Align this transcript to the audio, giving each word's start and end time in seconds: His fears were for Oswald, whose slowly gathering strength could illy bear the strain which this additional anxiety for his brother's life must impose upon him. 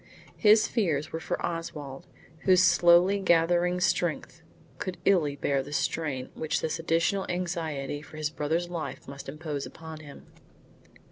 His 0.35 0.67
fears 0.67 1.11
were 1.13 1.19
for 1.19 1.39
Oswald, 1.45 2.07
whose 2.39 2.63
slowly 2.63 3.19
gathering 3.19 3.79
strength 3.79 4.41
could 4.79 4.97
illy 5.05 5.35
bear 5.35 5.61
the 5.61 5.71
strain 5.71 6.31
which 6.33 6.59
this 6.59 6.79
additional 6.79 7.27
anxiety 7.29 8.01
for 8.01 8.17
his 8.17 8.31
brother's 8.31 8.67
life 8.67 9.07
must 9.07 9.29
impose 9.29 9.67
upon 9.67 9.99
him. 9.99 10.25